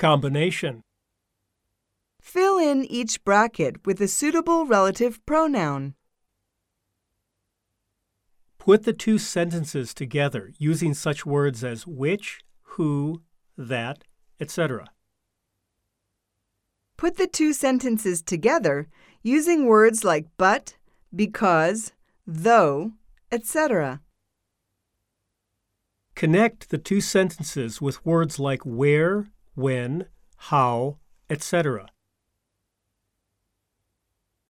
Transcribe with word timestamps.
Combination. 0.00 0.80
Fill 2.22 2.56
in 2.56 2.86
each 2.86 3.22
bracket 3.22 3.84
with 3.84 4.00
a 4.00 4.08
suitable 4.08 4.64
relative 4.64 5.20
pronoun. 5.26 5.92
Put 8.56 8.84
the 8.84 8.94
two 8.94 9.18
sentences 9.18 9.92
together 9.92 10.52
using 10.56 10.94
such 10.94 11.26
words 11.26 11.62
as 11.62 11.86
which, 11.86 12.40
who, 12.62 13.20
that, 13.58 14.04
etc. 14.40 14.86
Put 16.96 17.18
the 17.18 17.26
two 17.26 17.52
sentences 17.52 18.22
together 18.22 18.88
using 19.22 19.66
words 19.66 20.02
like 20.02 20.28
but, 20.38 20.78
because, 21.14 21.92
though, 22.26 22.92
etc. 23.30 24.00
Connect 26.14 26.70
the 26.70 26.78
two 26.78 27.02
sentences 27.02 27.82
with 27.82 28.06
words 28.06 28.38
like 28.38 28.64
where, 28.64 29.26
when, 29.60 30.06
how, 30.36 30.96
etc. 31.28 31.86